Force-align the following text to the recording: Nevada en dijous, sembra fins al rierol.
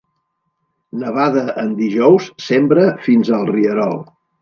Nevada 1.01 1.45
en 1.65 1.71
dijous, 1.83 2.33
sembra 2.49 2.91
fins 3.09 3.35
al 3.41 3.49
rierol. 3.57 3.99